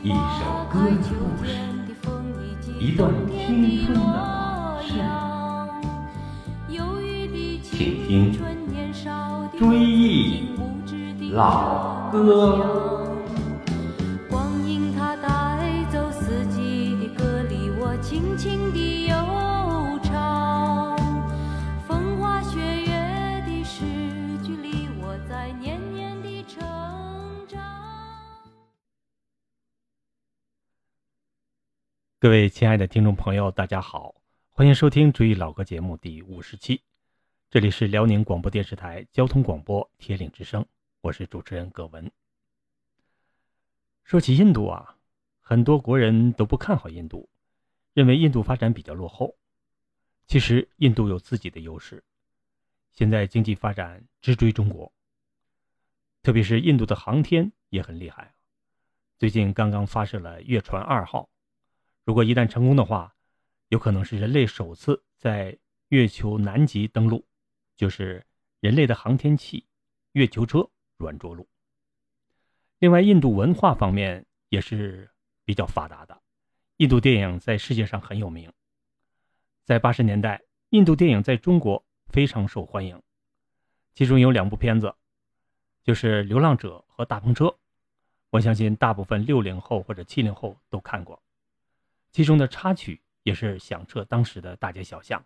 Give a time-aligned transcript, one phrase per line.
[0.00, 0.16] 一首
[0.72, 1.50] 歌的故事，
[2.78, 4.92] 一段青春的往事，
[7.62, 8.32] 请听
[9.58, 10.50] 《追忆
[11.32, 12.94] 老歌》。
[32.20, 34.12] 各位亲爱的听众朋友，大家好，
[34.50, 36.82] 欢迎收听《追忆老歌》节目第五十期，
[37.48, 40.66] 这里是辽宁广播电视台交通广播铁岭之声，
[41.00, 42.10] 我是主持人葛文。
[44.02, 44.96] 说起印度啊，
[45.40, 47.30] 很多国人都不看好印度，
[47.92, 49.36] 认为印度发展比较落后。
[50.26, 52.02] 其实印度有自己的优势，
[52.90, 54.92] 现在经济发展直追中国，
[56.24, 58.34] 特别是印度的航天也很厉害，
[59.18, 61.30] 最近刚刚发射了月船二号。
[62.08, 63.14] 如果一旦成功的话，
[63.68, 67.22] 有可能是人类首次在月球南极登陆，
[67.76, 68.24] 就是
[68.60, 69.66] 人类的航天器——
[70.12, 71.46] 月球车软着陆。
[72.78, 75.10] 另外，印度文化方面也是
[75.44, 76.18] 比较发达的，
[76.78, 78.50] 印度电影在世界上很有名。
[79.66, 83.02] 在八十年代，印度电影在中国非常受欢迎，
[83.92, 84.94] 其中有两部片子，
[85.82, 87.44] 就是《流浪者》和《大篷车》，
[88.30, 91.22] 我相信大部分六零后或者七零后都看过。
[92.10, 95.20] 其中的插曲也是响彻当时的大街小巷。《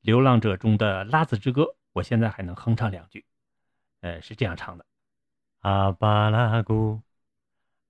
[0.00, 1.62] 流浪者》中的《拉子之歌》，
[1.92, 3.26] 我现在还能哼唱两句，
[4.00, 4.86] 呃，是这样唱的：
[5.60, 7.02] 阿巴拉古，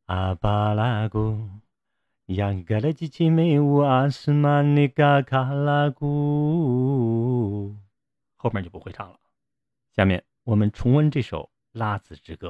[0.07, 1.49] 阿巴拉古，
[2.27, 7.77] 扬格勒吉奇梅乌阿斯曼尼嘎卡拉古。
[8.37, 9.21] 后面就不会唱了。
[9.95, 11.45] 下面我们重温这首
[11.79, 12.49] 《拉子之歌》。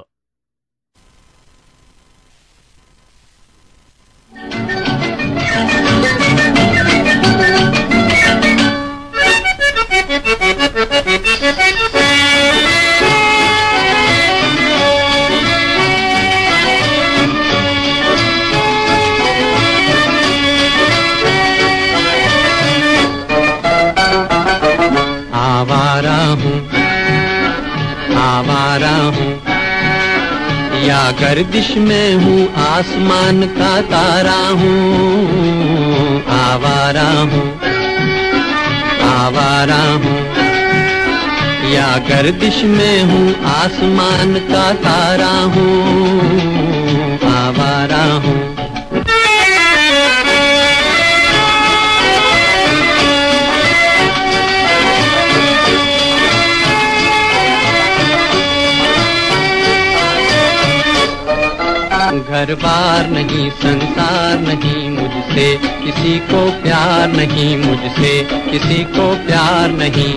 [31.41, 37.45] गर्दिश में हूँ, आसमान का तारा हूँ, आवारा हूँ
[39.09, 40.19] आवारा हूँ।
[41.73, 48.59] या गर्दिश में हूँ, आसमान का तारा हूँ, आवारा हूँ।
[62.41, 65.47] घर बार नहीं, संसार नहीं मुझसे,
[65.81, 68.12] किसी को प्यार नहीं मुझसे,
[68.51, 70.15] किसी को प्यार नहीं।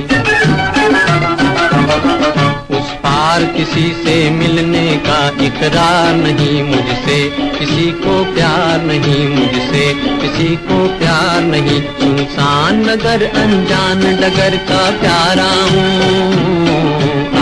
[2.78, 7.20] उस पार किसी से मिलने का इकरार नहीं मुझसे,
[7.60, 9.84] किसी को प्यार नहीं मुझसे,
[10.22, 16.32] किसी को प्यार नहीं। सुनसान नगर, अनजान डगर का प्यारा हूँ,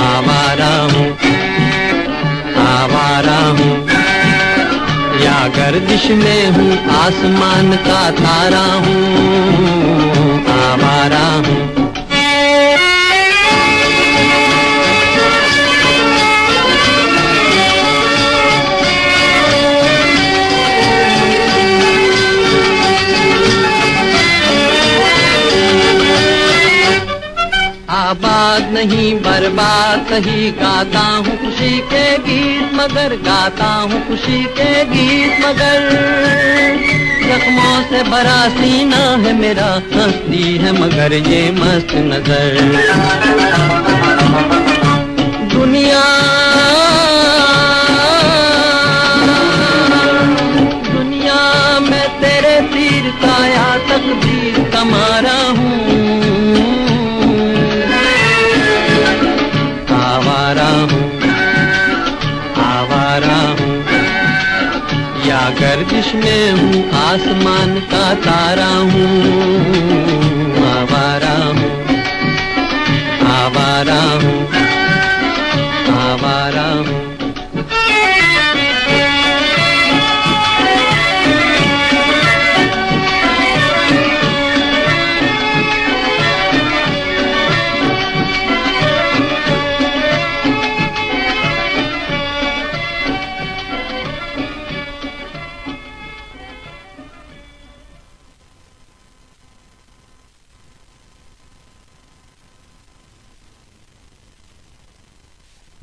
[0.02, 1.10] आवारा हूँ
[2.68, 3.91] आवारा हूँ।
[5.42, 11.91] या गर्दिश में हूँ आसमान का तारा हूँ आवारा हूँ।
[28.82, 35.86] नहीं, बर्बाद सही गाता हूँ खुशी के गीत, मगर गाता हूँ खुशी के गीत, मगर।
[37.24, 42.58] जख्मों से भरा सीना है मेरा, हंसती है मगर ये मस्त नज़र।
[45.54, 46.04] दुनिया।
[50.92, 51.40] दुनिया
[51.80, 56.01] में तेरे तीर का या तकदीर कमारा हूँ।
[66.02, 70.31] गर्दिश में हूँ आसमान का तारा हूँ।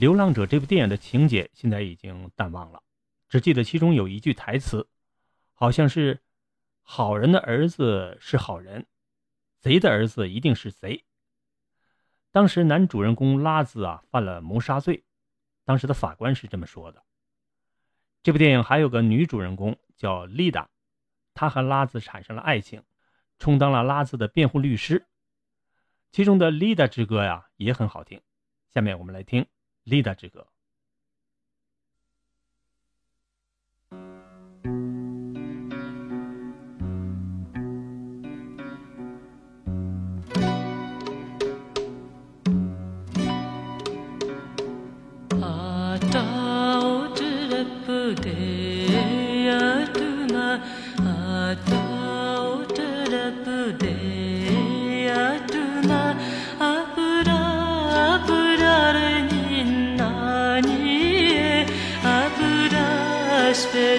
[0.08, 2.82] 流浪者》这部电影的情节现在已经淡忘了，
[3.28, 4.88] 只记得其中有一句台词，
[5.52, 6.22] 好像是
[6.81, 8.87] “好人的儿子是好人，
[9.60, 11.05] 贼的儿子一定是贼”。
[12.32, 15.05] 当时男主人公拉兹啊犯了谋杀罪，
[15.66, 17.05] 当时的法官是这么说的。
[18.22, 20.70] 这部电影还有个女主人公叫丽达，
[21.34, 22.82] 她和拉兹产生了爱情，
[23.38, 25.06] 充当了拉兹的辩护律师。
[26.10, 28.22] 其中的《丽达之歌》呀也很好听，
[28.72, 29.43] 下面我们来听
[29.88, 30.40] 《丽达之歌》。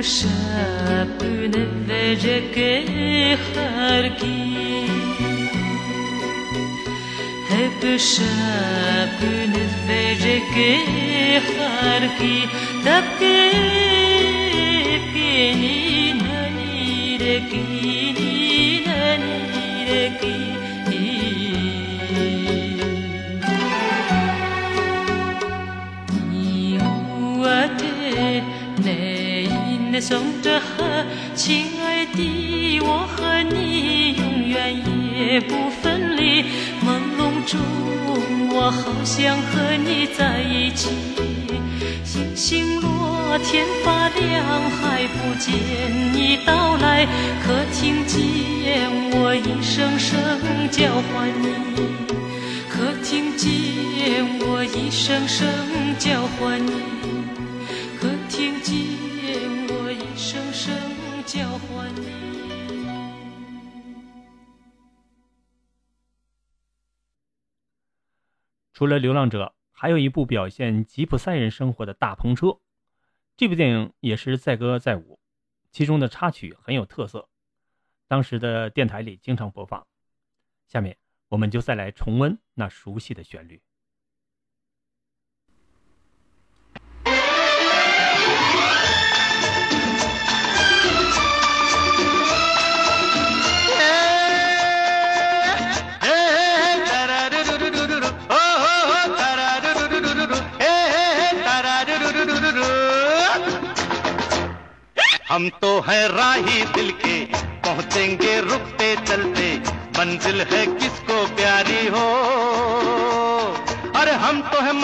[0.00, 2.84] شاب نفجك
[3.54, 4.86] خاركي
[7.50, 9.18] هب شاب
[9.54, 10.56] نفجك
[11.58, 12.40] خاركي
[12.84, 13.50] تبكي
[14.84, 20.69] بكيني ناني ركيني ناني ركيني
[30.00, 31.04] 送的河
[31.34, 34.74] 亲爱的，我和你永远
[35.14, 36.42] 也不分离。
[36.82, 37.60] 朦胧中，
[38.48, 40.88] 我好想和你在一起。
[42.02, 45.52] 星星落，天发亮，还不见
[46.14, 47.06] 你到来。
[47.44, 50.18] 可听见我一声声
[50.70, 51.46] 叫唤你？
[52.68, 55.46] 可听见我一声声
[55.98, 57.49] 叫唤你？
[61.32, 62.10] 叫唤你？
[68.72, 72.58] 除了《流浪者》，还有一部表现吉普赛人生活的大篷车。
[73.36, 75.20] 这部电影也是载歌载舞，
[75.70, 77.28] 其中的插曲很有特色，
[78.08, 79.86] 当时的电台里经常播放。
[80.66, 83.62] 下面我们就再来重温那熟悉的旋律。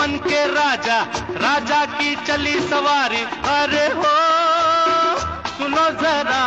[0.07, 0.99] मन के राजा
[1.37, 3.21] राजा की चली सवारी।
[3.51, 4.13] अरे हो,
[5.49, 6.43] सुनो जरा।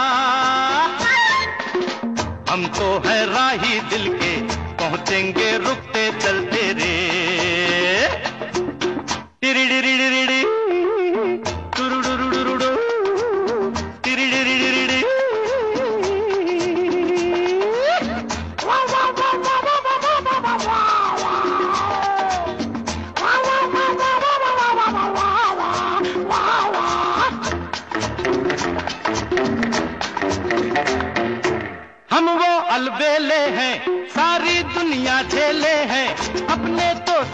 [2.50, 4.32] हम तो है राही दिल के,
[4.74, 7.19] पहुँचेंगे रुकते चलते रे।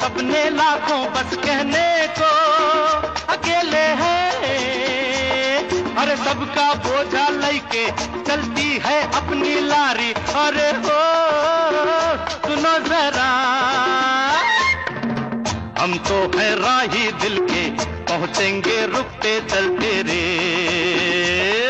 [0.06, 2.26] सपने लाखों बस कहने को
[3.32, 4.34] अकेले हैं।
[5.96, 7.86] अरे सबका बोझा लेके
[8.22, 11.00] चलती है अपनी लारी। अरे हो,
[12.46, 13.32] सुनो जरा।
[15.80, 17.68] हम तो है राही दिल के,
[18.04, 21.65] पहुँचेंगे रुकते चलते रे।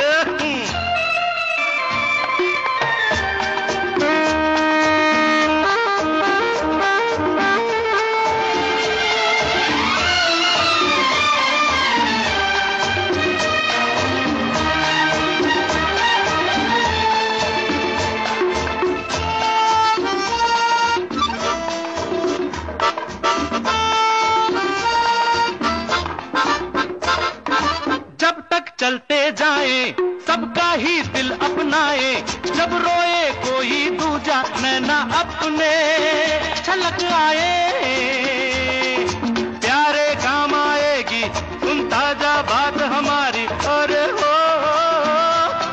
[42.26, 43.46] बात हमारी?
[43.46, 44.32] अरे हो,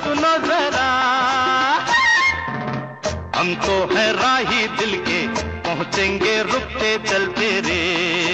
[0.03, 0.89] सुनो जरा।
[3.36, 5.27] हम तो है राही दिल के,
[5.62, 8.32] पहुँचेंगे रुकते चलते रे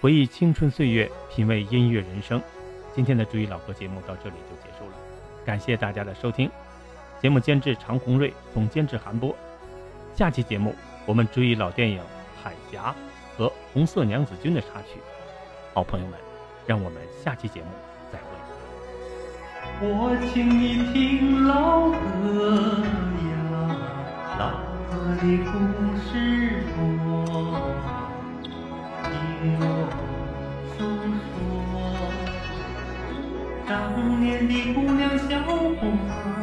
[0.00, 2.40] 回忆青春岁月，品味音乐人生”。
[2.94, 4.94] 今天的注意老歌节目到这里就结束了，
[5.44, 6.48] 感谢大家的收听。
[7.20, 9.34] 节目监制常红瑞，总监制韩波。
[10.14, 10.72] 下期节目
[11.04, 11.98] 我们追忆老电影
[12.40, 12.94] 《海峡》
[13.36, 15.00] 和《红色娘子军》的插曲。
[15.74, 16.16] 好朋友们，
[16.64, 17.66] 让我们下期节目
[18.12, 18.26] 再会。
[19.80, 22.56] 我请你听老歌
[23.30, 23.36] 呀，
[24.38, 24.50] 老
[24.92, 25.58] 歌的故
[25.98, 27.07] 事多，
[34.16, 36.37] 年的姑娘小伙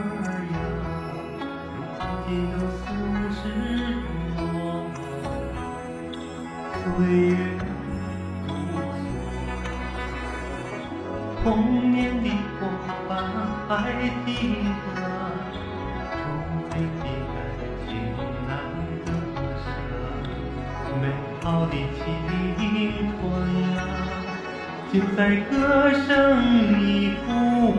[24.96, 27.75] 就在歌声里复活。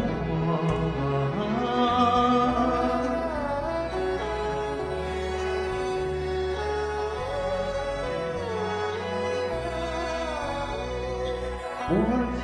[11.88, 11.94] 我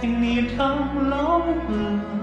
[0.01, 2.22] 请你唱老歌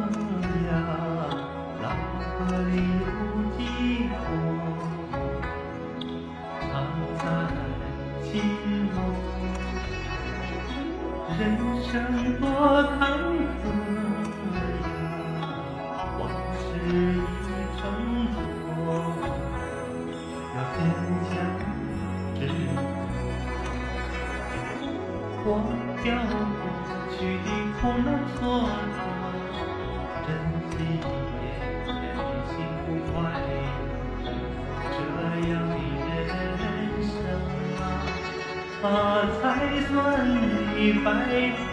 [41.28, 41.69] 你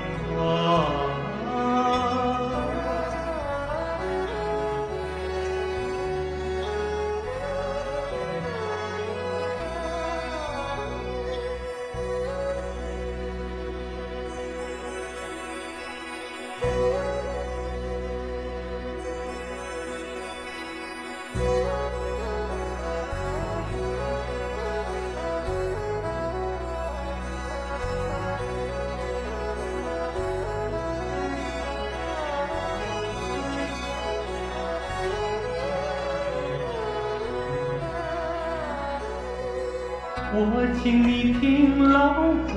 [40.33, 42.13] 我请你听老
[42.51, 42.53] 歌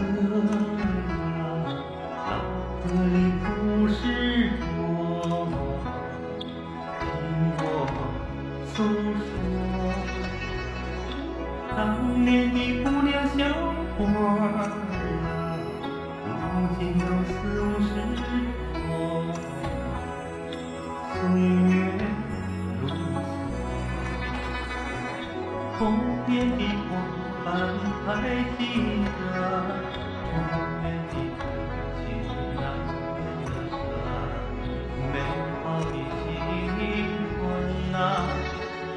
[0.79, 0.81] 呀，
[2.29, 2.31] 老
[2.83, 3.15] 歌里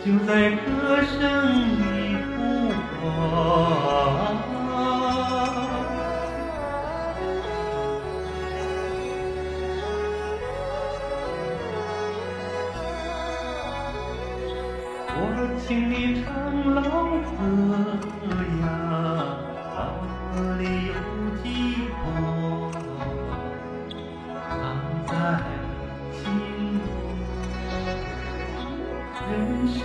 [0.05, 1.82] 就在歌声
[29.73, 29.83] 生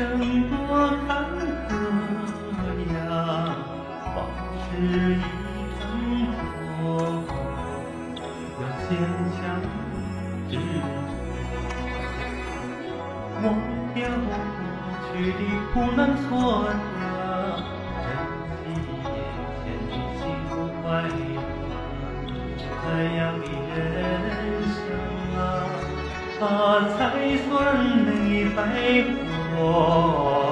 [0.49, 0.55] 多
[1.07, 1.09] 坎
[1.67, 1.71] 坷
[2.93, 2.97] 呀，
[4.15, 4.17] 往
[4.61, 4.67] 事
[5.15, 5.17] 已
[5.79, 5.79] 成
[6.43, 6.43] 舟，
[8.59, 8.89] 要坚
[9.33, 9.39] 强
[10.49, 10.59] 执着。
[13.43, 13.45] 忘
[13.93, 14.29] 掉过
[15.05, 15.39] 去的
[15.73, 16.29] 苦难挫
[16.67, 16.99] 折，
[18.03, 18.05] 珍
[18.65, 19.17] 惜眼
[19.63, 21.09] 前的幸福快乐。
[22.59, 22.73] 这
[23.15, 23.43] 样的
[23.79, 23.87] 人
[24.73, 24.75] 生
[25.37, 25.39] 啊，
[26.39, 26.41] 它
[26.97, 26.97] 才
[27.47, 27.49] 算
[28.05, 28.09] 没
[28.55, 28.59] 白
[29.03, 29.36] 活。
[29.57, 30.46] 真